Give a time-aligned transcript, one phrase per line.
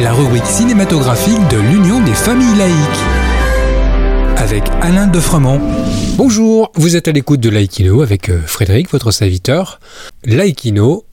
[0.00, 2.74] La rubrique cinématographique de l'Union des familles laïques.
[4.36, 5.60] Avec Alain Defremont.
[6.16, 9.78] Bonjour, vous êtes à l'écoute de Laïkino avec euh, Frédéric, votre serviteur.
[10.24, 11.04] Laïkino,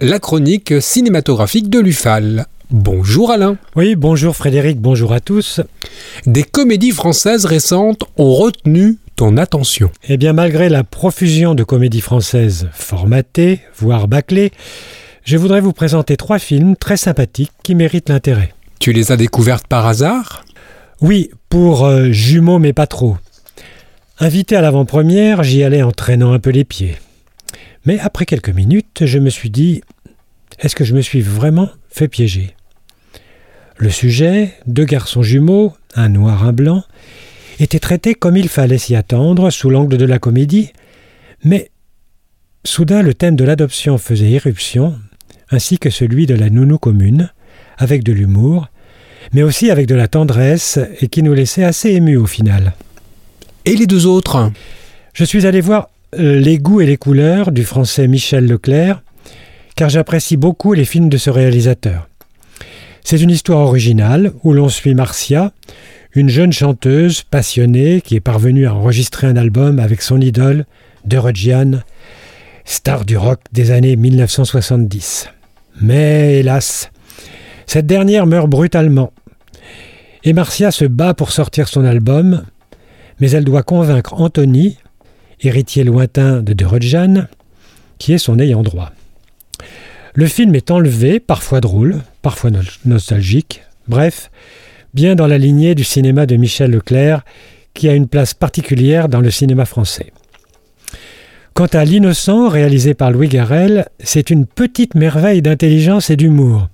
[0.00, 2.46] la chronique cinématographique de l'UFAL.
[2.70, 3.56] Bonjour Alain.
[3.74, 5.60] Oui, bonjour Frédéric, bonjour à tous.
[6.26, 9.90] Des comédies françaises récentes ont retenu ton attention.
[10.08, 14.52] Eh bien, malgré la profusion de comédies françaises formatées, voire bâclées,
[15.24, 18.54] je voudrais vous présenter trois films très sympathiques qui méritent l'intérêt.
[18.78, 20.44] Tu les as découvertes par hasard?
[21.00, 23.16] Oui, pour euh, jumeaux mais pas trop.
[24.18, 26.96] Invité à l'avant-première, j'y allais en traînant un peu les pieds.
[27.84, 29.82] Mais après quelques minutes, je me suis dit
[30.58, 32.54] est-ce que je me suis vraiment fait piéger?
[33.76, 36.84] Le sujet, deux garçons jumeaux, un noir, un blanc,
[37.58, 40.72] était traité comme il fallait s'y attendre sous l'angle de la comédie,
[41.44, 41.70] mais
[42.64, 44.96] soudain le thème de l'adoption faisait irruption,
[45.52, 47.30] ainsi que celui de la nounou commune,
[47.78, 48.68] avec de l'humour,
[49.32, 52.74] mais aussi avec de la tendresse et qui nous laissait assez émus au final.
[53.64, 54.50] Et les deux autres?
[55.14, 59.02] Je suis allé voir euh, Les goûts et les couleurs du français Michel Leclerc,
[59.76, 62.08] car j'apprécie beaucoup les films de ce réalisateur.
[63.04, 65.52] C'est une histoire originale où l'on suit Marcia,
[66.14, 70.66] une jeune chanteuse passionnée qui est parvenue à enregistrer un album avec son idole,
[71.04, 71.80] Dorogian,
[72.64, 75.28] star du rock des années 1970.
[75.80, 76.90] Mais hélas,
[77.66, 79.12] cette dernière meurt brutalement.
[80.24, 82.42] Et Marcia se bat pour sortir son album,
[83.20, 84.78] mais elle doit convaincre Anthony,
[85.40, 87.26] héritier lointain de Dorogian,
[87.98, 88.92] qui est son ayant droit.
[90.14, 92.50] Le film est enlevé, parfois drôle, parfois
[92.84, 94.30] nostalgique, bref,
[94.94, 97.24] bien dans la lignée du cinéma de Michel Leclerc,
[97.74, 100.12] qui a une place particulière dans le cinéma français.
[101.54, 106.68] Quant à L'Innocent, réalisé par Louis Garrel, c'est une petite merveille d'intelligence et d'humour.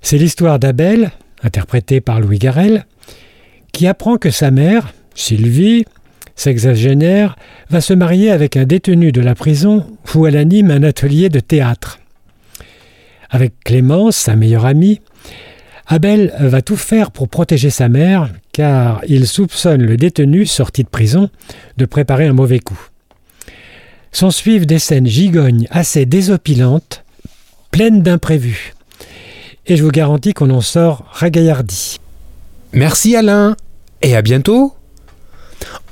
[0.00, 1.10] C'est l'histoire d'Abel,
[1.42, 2.86] interprétée par Louis Garrel,
[3.72, 5.84] qui apprend que sa mère, Sylvie,
[6.36, 7.34] sexagénaire,
[7.68, 9.84] va se marier avec un détenu de la prison
[10.14, 11.98] où elle anime un atelier de théâtre.
[13.28, 15.00] Avec Clémence, sa meilleure amie,
[15.88, 20.88] Abel va tout faire pour protéger sa mère, car il soupçonne le détenu sorti de
[20.88, 21.28] prison
[21.76, 22.89] de préparer un mauvais coup.
[24.12, 27.04] S'en suivent des scènes gigognes assez désopilantes,
[27.70, 28.74] pleines d'imprévus.
[29.66, 31.98] Et je vous garantis qu'on en sort ragaillardi.
[32.72, 33.56] Merci Alain,
[34.02, 34.74] et à bientôt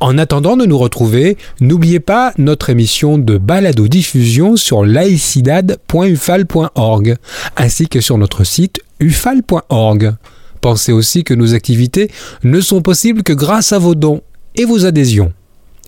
[0.00, 7.16] en attendant de nous retrouver, n'oubliez pas notre émission de balado-diffusion sur laicidad.ufal.org
[7.56, 10.14] ainsi que sur notre site ufal.org.
[10.60, 12.10] Pensez aussi que nos activités
[12.44, 14.22] ne sont possibles que grâce à vos dons
[14.56, 15.32] et vos adhésions.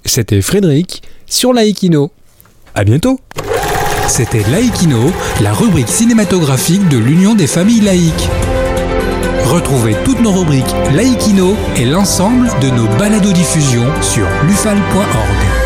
[0.05, 2.11] C'était Frédéric sur Laïkino.
[2.75, 3.21] À bientôt.
[4.09, 8.29] C'était Laïkino, la rubrique cinématographique de l'Union des familles laïques.
[9.45, 15.60] Retrouvez toutes nos rubriques Laïkino et l'ensemble de nos balados diffusions sur lufal.org.